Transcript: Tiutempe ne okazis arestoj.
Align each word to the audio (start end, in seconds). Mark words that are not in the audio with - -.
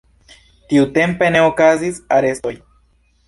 Tiutempe 0.71 1.29
ne 1.35 1.43
okazis 1.49 2.01
arestoj. 2.17 2.55